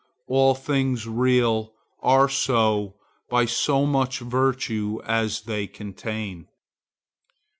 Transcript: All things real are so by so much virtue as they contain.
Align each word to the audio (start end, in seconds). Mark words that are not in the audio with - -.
All 0.25 0.55
things 0.55 1.07
real 1.07 1.73
are 2.01 2.27
so 2.27 2.95
by 3.29 3.45
so 3.45 3.85
much 3.85 4.17
virtue 4.17 4.99
as 5.05 5.41
they 5.41 5.67
contain. 5.67 6.47